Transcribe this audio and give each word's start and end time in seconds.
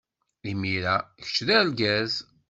Imir-a, 0.49 0.95
kečč 1.21 1.37
d 1.47 1.49
argaz. 1.59 2.13